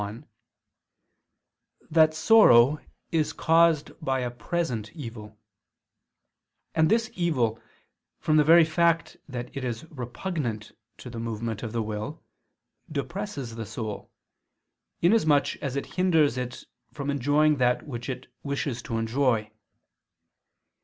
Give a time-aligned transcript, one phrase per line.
[0.01, 0.25] 1)
[1.91, 2.79] that sorrow
[3.11, 5.37] is caused by a present evil:
[6.73, 7.61] and this evil,
[8.17, 12.23] from the very fact that it is repugnant to the movement of the will,
[12.91, 14.11] depresses the soul,
[15.03, 19.51] inasmuch as it hinders it from enjoying that which it wishes to enjoy.